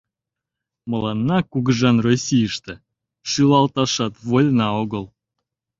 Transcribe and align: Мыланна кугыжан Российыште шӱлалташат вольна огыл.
Мыланна 0.89 1.39
кугыжан 1.51 1.97
Российыште 2.07 2.73
шӱлалташат 3.29 4.13
вольна 4.27 4.67
огыл. 4.81 5.05